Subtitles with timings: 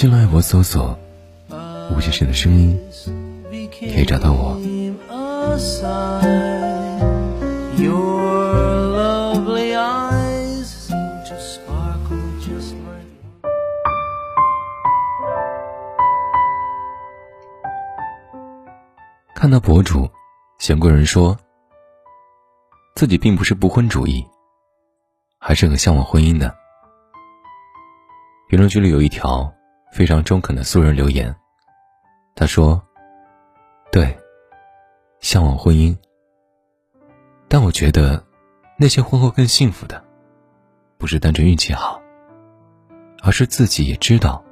[0.00, 0.96] 新浪微博搜索
[1.90, 2.80] “吴先生的声音”，
[3.80, 4.56] 可以找到我。
[19.34, 20.08] 看到博主
[20.60, 21.36] 贤贵人说，
[22.94, 24.24] 自己并不是不婚主义，
[25.40, 26.54] 还是很向往婚姻的。
[28.48, 29.52] 评论区里有一条
[29.92, 31.34] 非常中肯的素人留言，
[32.34, 32.80] 他说
[33.90, 34.16] ：“对，
[35.20, 35.96] 向往婚姻，
[37.48, 38.24] 但我觉得
[38.76, 40.04] 那些婚后更幸福的，
[40.98, 42.00] 不是单纯运气好，
[43.22, 44.44] 而是自己也知道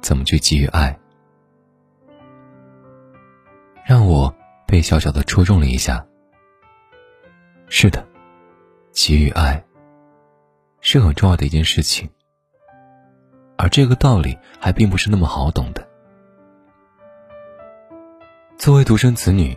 [0.00, 0.98] 怎么去给予爱。”
[3.86, 4.34] 让我
[4.66, 6.04] 被小小的戳中了一下。
[7.68, 8.06] 是的，
[8.92, 9.62] 给予爱
[10.80, 12.10] 是很重要的一件事情，
[13.56, 15.86] 而这个道理还并不是那么好懂的。
[18.56, 19.56] 作为独生子女，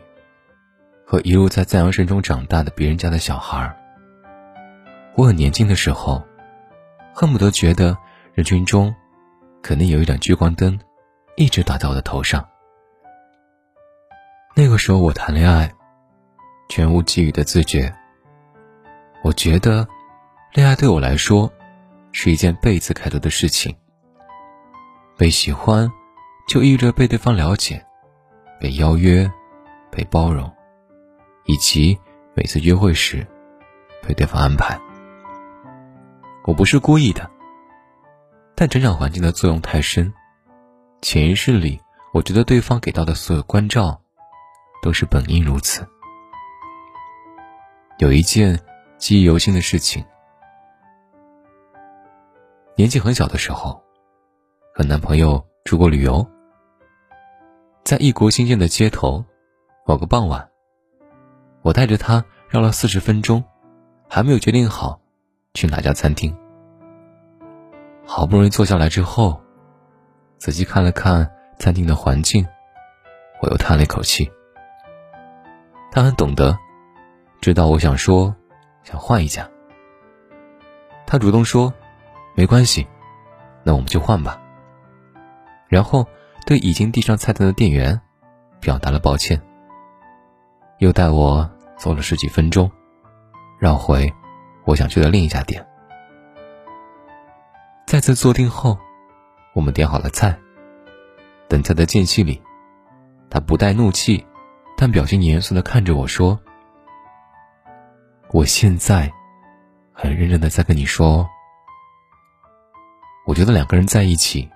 [1.06, 3.76] 和一路在赞扬声中长大的别人家的小孩，
[5.16, 6.22] 我很年轻的时候，
[7.14, 7.98] 恨不得觉得
[8.34, 8.94] 人群中
[9.62, 10.78] 肯定有一盏聚光灯，
[11.36, 12.48] 一直打在我的头上。
[14.56, 15.72] 那个时候我谈恋爱，
[16.70, 17.94] 全无给予的自觉。
[19.24, 19.88] 我觉得，
[20.54, 21.52] 恋爱对我来说，
[22.12, 23.76] 是一件被刺开头的事情。
[25.18, 25.92] 被喜欢，
[26.48, 27.84] 就意味着被对方了解，
[28.60, 29.30] 被邀约，
[29.92, 30.52] 被包容，
[31.46, 31.98] 以及
[32.34, 33.26] 每次约会时，
[34.08, 34.80] 被对方安排。
[36.46, 37.30] 我不是故意的，
[38.56, 40.14] 但成长环境的作用太深，
[41.02, 41.82] 潜意识里，
[42.14, 44.00] 我觉得对方给到的所有关照。
[44.80, 45.86] 都是本应如此。
[47.98, 48.58] 有一件
[49.00, 50.06] 记忆犹新的事情，
[52.76, 53.84] 年纪很小的时候，
[54.78, 56.24] 和男朋友出国旅游，
[57.84, 59.26] 在异国新建的街头，
[59.88, 60.48] 某个傍晚，
[61.64, 63.44] 我带着他绕了四十分钟，
[64.08, 65.02] 还没有决定好
[65.56, 66.38] 去哪家餐厅。
[68.06, 69.42] 好不容易坐下来之后，
[70.38, 71.28] 仔细看了看
[71.58, 72.46] 餐厅的环境，
[73.42, 74.32] 我又叹了一口气。
[75.92, 76.56] 他很懂得，
[77.42, 78.36] 知道我想说，
[78.84, 79.50] 想换一家。
[81.08, 81.74] 他主动说
[82.38, 82.86] ：“没关系，
[83.64, 84.40] 那我们就换吧。”
[85.68, 86.06] 然后
[86.46, 88.00] 对已经递上菜单的店员
[88.60, 89.42] 表达了抱歉，
[90.80, 92.72] 又带我走了十几分钟，
[93.60, 94.14] 绕回
[94.66, 95.66] 我想去的另一家店。
[97.86, 98.78] 再次坐定后，
[99.54, 100.38] 我们点好了菜。
[101.48, 102.42] 等菜的间隙里，
[103.30, 104.26] 他不带怒气。
[104.80, 106.40] 但表情严肃的看着我说
[108.30, 109.12] ：“我现在
[109.92, 111.28] 很认真的在跟你说，
[113.26, 114.48] 我觉得两个人在一起，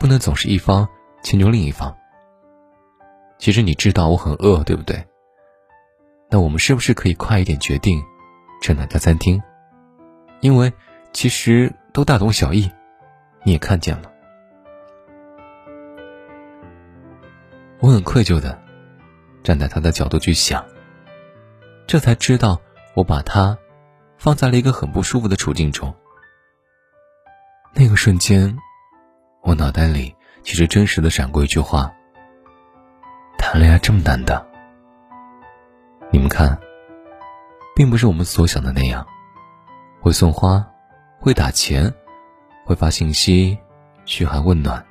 [0.00, 0.88] 不能总是一方
[1.22, 1.94] 迁就另一方。
[3.38, 5.06] 其实你知道我很饿，对不对？
[6.30, 8.02] 那我们是不是可以快一点决定
[8.62, 9.40] 吃哪家餐厅？
[10.40, 10.72] 因为
[11.12, 12.70] 其实都大同小异，
[13.44, 14.10] 你也看见了。
[17.80, 18.58] 我很愧疚的。”
[19.42, 20.62] 站在他的角度去想，
[21.86, 22.60] 这才知道
[22.94, 23.56] 我把他
[24.18, 25.94] 放在了一个很不舒服的处境中。
[27.74, 28.54] 那个瞬间，
[29.42, 31.92] 我脑袋里其实真实的闪过一句话：
[33.38, 34.46] 谈恋爱这么难的。
[36.12, 36.58] 你们看，
[37.74, 39.06] 并不是我们所想的那样，
[40.00, 40.64] 会送花，
[41.18, 41.92] 会打钱，
[42.64, 43.56] 会发信息，
[44.04, 44.84] 嘘寒问暖，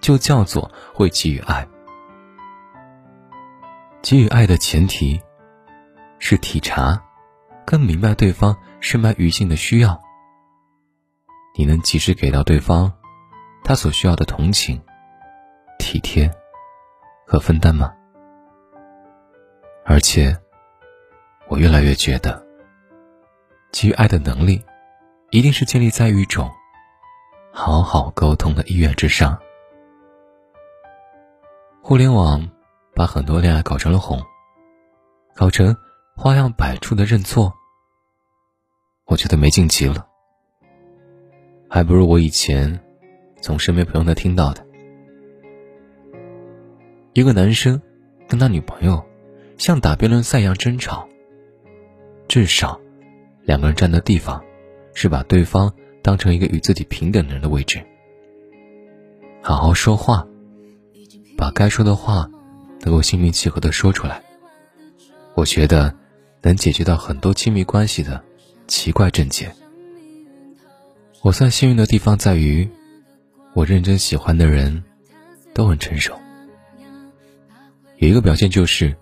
[0.00, 1.66] 就叫做会给予爱。
[4.02, 5.20] 给予爱的前提，
[6.18, 7.00] 是体察，
[7.64, 10.00] 更明白对方深埋于心的需要。
[11.56, 12.92] 你能及时给到对方
[13.64, 14.80] 他所需要的同情、
[15.78, 16.30] 体贴
[17.26, 17.94] 和分担吗？
[19.84, 20.36] 而且，
[21.48, 22.44] 我越来越觉得，
[23.72, 24.64] 给予爱的能力，
[25.30, 26.50] 一定是建立在一种
[27.52, 29.38] 好好沟通的意愿之上。
[31.82, 32.48] 互联网。
[32.92, 34.20] 把很多恋爱搞成了哄，
[35.34, 35.74] 搞成
[36.16, 37.54] 花样百出的认错。
[39.06, 40.06] 我觉得没劲极了，
[41.70, 42.78] 还不如我以前
[43.40, 44.66] 从身边朋友那听到的
[47.14, 47.80] ：“一个男生
[48.28, 49.02] 跟他女朋友
[49.58, 51.08] 像打辩论赛一样争吵，
[52.28, 52.80] 至少
[53.44, 54.42] 两个人站的地方
[54.94, 55.72] 是把对方
[56.02, 57.82] 当成一个与自己平等的人的位置，
[59.42, 60.26] 好好说话，
[61.36, 62.30] 把该说的话
[62.80, 64.22] 能够心平气和的说出来。
[65.34, 65.94] 我觉得
[66.42, 68.22] 能解决到很多亲密关系的
[68.66, 69.50] 奇怪症结。
[71.22, 72.68] 我算幸运的地方在于，
[73.52, 74.82] 我认真喜欢的人
[75.52, 76.14] 都很成熟。
[77.98, 78.96] 有一个表现就是，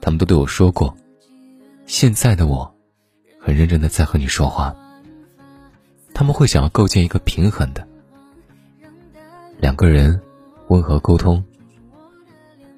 [0.00, 0.94] 他们都对我说过，
[1.86, 2.74] 现在的我，
[3.40, 4.76] 很认真的在和你说话。
[6.14, 7.86] 他们会想要构建一个平衡的，
[9.58, 10.20] 两个人
[10.68, 11.42] 温和沟通，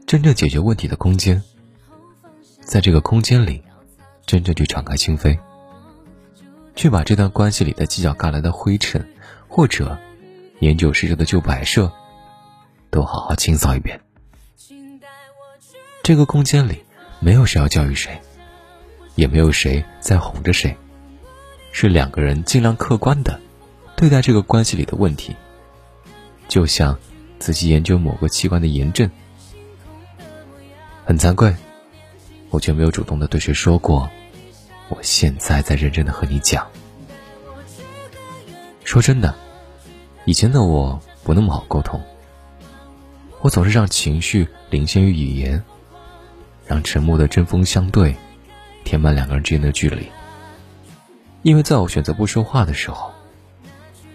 [0.07, 1.43] 真正解决问题的空间，
[2.61, 3.63] 在这个空间里，
[4.25, 5.37] 真正去敞开心扉。
[6.75, 9.07] 去把这段关系里的犄角旮旯的灰尘，
[9.49, 9.99] 或者
[10.63, 11.91] 年久失修的旧摆设，
[12.89, 14.01] 都好好清扫一遍。
[16.05, 16.85] 这个空间里
[17.19, 18.21] 没有谁要教育谁，
[19.17, 20.77] 也没有谁在哄着谁，
[21.73, 23.41] 是两个人尽量客观的
[23.97, 25.35] 对待这个关系里的问题，
[26.47, 26.97] 就像
[27.41, 29.11] 仔细研究某个器官的炎症。
[31.05, 31.57] 很惭愧，
[32.51, 34.09] 我却没有主动的对谁说过。
[34.91, 36.65] 我现在在认真的和你讲。
[38.85, 39.35] 说真的，
[40.25, 42.01] 以前的我不那么好沟通，
[43.41, 45.63] 我总是让情绪领先于语言，
[46.65, 48.15] 让沉默的针锋相对
[48.85, 50.07] 填满两个人之间的距离。
[51.43, 53.11] 因为在我选择不说话的时候，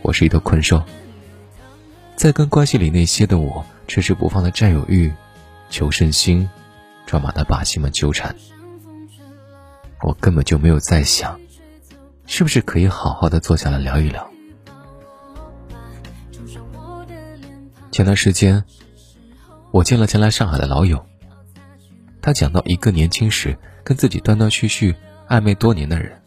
[0.01, 0.81] 我是一头困兽，
[2.15, 5.11] 在跟关系里那些的我迟迟不放的占有欲、
[5.69, 6.49] 求胜心、
[7.05, 8.33] 抓马的把戏们纠缠。
[10.03, 11.37] 我根本就没有在想，
[12.27, 14.25] 是不是可以好好的坐下来聊一聊。
[17.97, 18.63] 前段时间，
[19.71, 21.03] 我见了前来上海的老友，
[22.21, 24.95] 他讲到一个年轻时跟自己断断续续
[25.27, 26.21] 暧昧多年的人。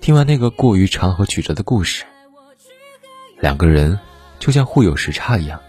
[0.00, 2.02] 听完那个过于长和曲折的故事，
[3.38, 4.00] 两个人
[4.40, 5.60] 就像互有时差一样，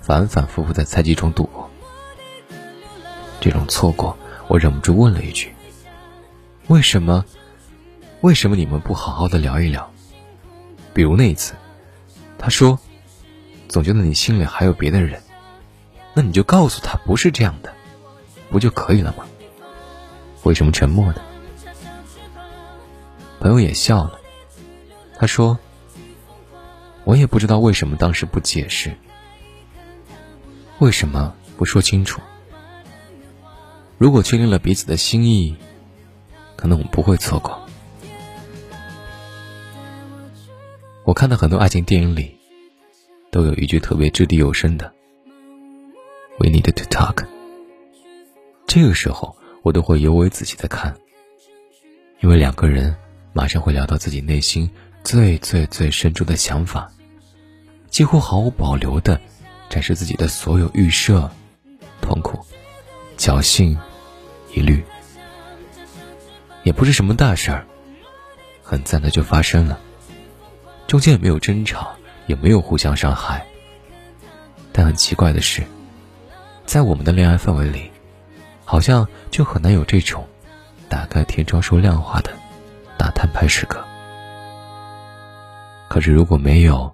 [0.00, 1.68] 反反复复在猜忌中度过。
[3.40, 4.16] 这种错过，
[4.46, 5.52] 我忍不住问了一句。
[6.68, 7.24] 为什么？
[8.20, 9.92] 为什么你们不好好的聊一聊？
[10.92, 11.54] 比如那一次，
[12.38, 12.78] 他说，
[13.68, 15.22] 总觉得你心里还有别的人，
[16.14, 17.72] 那你就告诉他不是这样的，
[18.50, 19.24] 不就可以了吗？
[20.42, 21.20] 为什么沉默呢？
[23.40, 24.18] 朋友也笑了，
[25.18, 25.58] 他说，
[27.04, 28.96] 我也不知道为什么当时不解释，
[30.78, 32.20] 为什么不说清楚？
[33.98, 35.56] 如果确定了彼此的心意。
[36.56, 37.60] 可能我们不会错过。
[41.04, 42.33] 我看到很多爱情电影里，
[43.34, 44.94] 都有一句特别掷地有声的
[46.38, 47.26] “We need to talk”。
[48.64, 50.94] 这个时候，我都会尤为仔细的看，
[52.20, 52.94] 因为两个人
[53.32, 54.70] 马上会聊到自己内心
[55.02, 56.88] 最最最深处的想法，
[57.88, 59.20] 几乎毫无保留的
[59.68, 61.28] 展示自己的所有预设、
[62.00, 62.38] 痛苦、
[63.18, 63.76] 侥幸、
[64.54, 64.80] 疑虑。
[66.62, 67.66] 也不是什么大事儿，
[68.62, 69.80] 很自然的就发生了，
[70.86, 73.44] 中间也没有争吵，也没有互相伤害。
[74.72, 75.62] 但很奇怪的是，
[76.66, 77.90] 在我们的恋爱氛围里，
[78.64, 80.26] 好像就很难有这种
[80.88, 82.30] 打开天窗说亮话的
[82.98, 83.84] 大摊牌时刻。
[85.88, 86.92] 可是如果没有，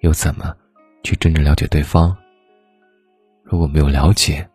[0.00, 0.54] 又怎么
[1.02, 2.16] 去真正了解对方？
[3.42, 4.46] 如果没有了解，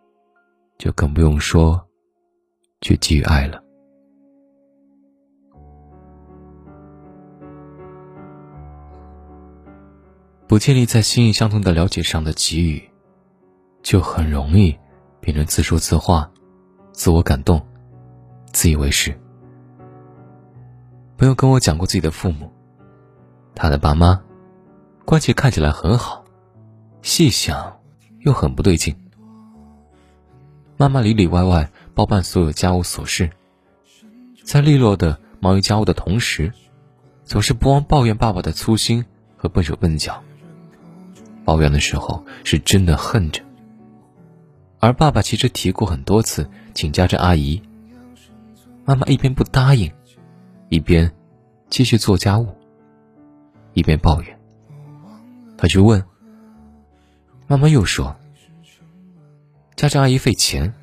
[0.78, 1.84] 就更不用说
[2.80, 3.63] 去给予爱了。
[10.46, 12.90] 不建立在心意相通的了解上的给予，
[13.82, 14.76] 就很容易
[15.20, 16.30] 变成自说自话、
[16.92, 17.66] 自我感动、
[18.52, 19.18] 自以为是。
[21.16, 22.52] 朋友跟我讲过自己的父母，
[23.54, 24.22] 他的爸妈
[25.06, 26.24] 关系看起来很好，
[27.00, 27.80] 细想
[28.20, 28.94] 又很不对劲。
[30.76, 33.30] 妈妈里里外外包办所有家务琐事，
[34.44, 36.52] 在利落的忙于家务的同时，
[37.24, 40.22] 总是不忘抱怨爸爸的粗心和笨手笨脚。
[41.44, 43.42] 抱怨的时候是真的恨着，
[44.80, 47.60] 而爸爸其实提过很多次请家政阿姨。
[48.86, 49.90] 妈妈一边不答应，
[50.68, 51.10] 一边
[51.70, 52.48] 继续做家务，
[53.72, 54.38] 一边抱怨。
[55.56, 56.04] 他去问，
[57.46, 58.14] 妈妈又说
[59.76, 60.74] ：“家政阿姨费钱，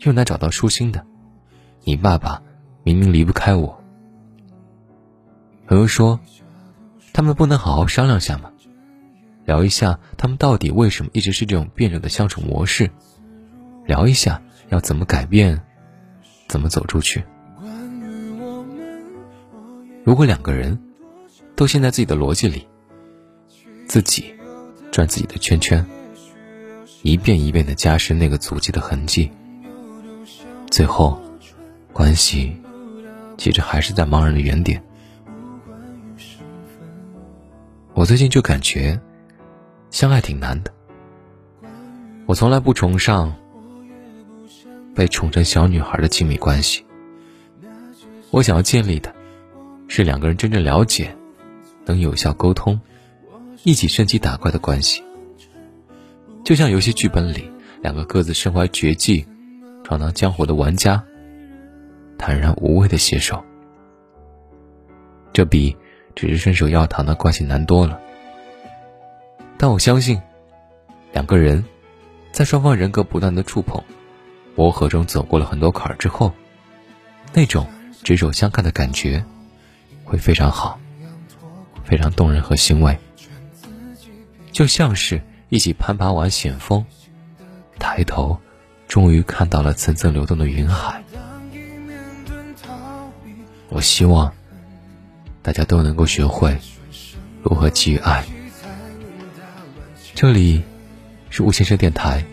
[0.00, 1.04] 又难找到舒心的，
[1.82, 2.42] 你爸爸
[2.82, 3.78] 明明离不开我。”
[5.66, 6.18] 朋友说
[7.12, 8.50] ：“他们不能好好商量下吗？”
[9.44, 12.90] 聊一下他们到底为什么一直是这种辩证的相处模式，
[13.84, 15.60] 聊一下要怎么改变，
[16.48, 17.22] 怎么走出去。
[20.02, 20.78] 如果两个人
[21.54, 22.66] 都陷在自己的逻辑里，
[23.86, 24.34] 自己
[24.90, 25.84] 转自己的圈圈，
[27.02, 29.30] 一遍一遍的加深那个足迹的痕迹，
[30.70, 31.20] 最后
[31.92, 32.56] 关系
[33.36, 34.82] 其实还是在茫然的原点。
[37.92, 38.98] 我最近就感觉。
[39.94, 40.72] 相爱挺难的，
[42.26, 43.32] 我从来不崇尚
[44.92, 46.84] 被宠成小女孩的亲密关系。
[48.32, 49.14] 我想要建立的，
[49.86, 51.16] 是两个人真正了解、
[51.84, 52.80] 能有效沟通、
[53.62, 55.00] 一起升级打怪的关系。
[56.42, 57.48] 就像游戏剧本里，
[57.80, 59.24] 两个各自身怀绝技、
[59.84, 61.00] 闯荡江湖的玩家，
[62.18, 63.40] 坦然无畏的携手，
[65.32, 65.76] 这比
[66.16, 68.00] 只是伸手要糖的关系难多了。
[69.64, 70.20] 但我相信，
[71.14, 71.64] 两个人
[72.32, 73.82] 在双方人格不断的触碰、
[74.54, 76.34] 磨合中走过了很多坎儿之后，
[77.32, 77.66] 那种
[78.02, 79.24] 执手相看的感觉
[80.04, 80.78] 会非常好，
[81.82, 82.98] 非常动人和欣慰，
[84.52, 86.84] 就像是一起攀爬完险峰，
[87.78, 88.38] 抬头
[88.86, 91.02] 终于看到了层层流动的云海。
[93.70, 94.30] 我希望
[95.40, 96.54] 大家都能够学会
[97.42, 98.22] 如何给予爱。
[100.14, 100.62] 这里
[101.28, 102.24] 是吴先生电台，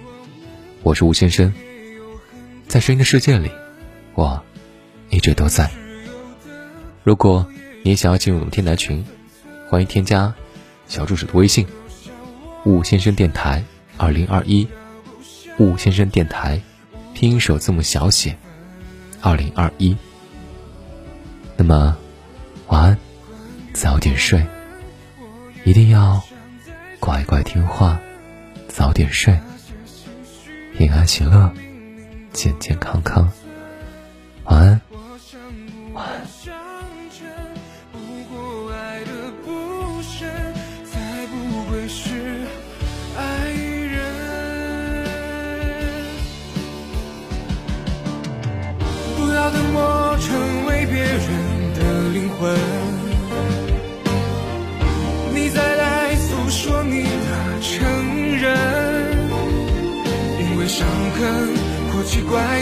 [0.83, 1.51] 我是吴先生，
[2.67, 3.49] 在声音的世界里，
[4.13, 4.39] 我
[5.09, 5.67] 一直都在。
[7.03, 7.43] 如果
[7.81, 9.03] 你想要进入我们电台群，
[9.67, 10.31] 欢迎添加
[10.87, 11.65] 小助手的微信
[12.65, 13.63] “吴先生电台
[13.97, 14.67] 二零二一”，
[15.57, 16.61] 吴先生电台
[17.15, 18.37] 拼音首字母小写
[19.21, 19.97] 二零二一。
[21.57, 21.97] 那么，
[22.67, 22.97] 晚安，
[23.73, 24.45] 早点睡，
[25.65, 26.21] 一定要。
[27.01, 27.99] 乖乖听话，
[28.67, 29.35] 早点睡，
[30.77, 31.51] 平安喜乐，
[32.31, 33.27] 健健康康，
[34.43, 34.81] 晚安，
[35.93, 36.60] 晚安。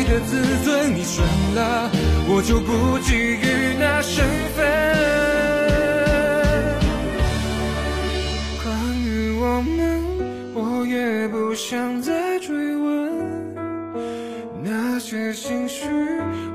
[0.10, 1.24] 的自尊，你顺
[1.54, 1.90] 了，
[2.28, 4.26] 我就不觊觎那身
[4.56, 4.66] 份。
[8.64, 8.68] 关
[9.06, 10.02] 于我们，
[10.56, 13.12] 我也不想再追问
[14.64, 15.86] 那些心绪，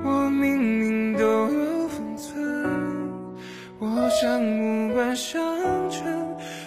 [0.02, 2.34] 我明明都有分寸。
[3.78, 5.40] 我想无关相
[5.88, 6.02] 称。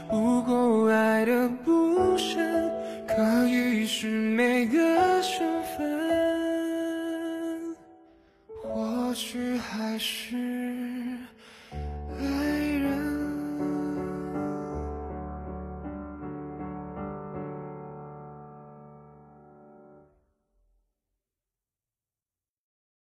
[0.09, 2.71] 不够爱的不深，
[3.05, 4.79] 可以是每个
[9.97, 10.86] 也是。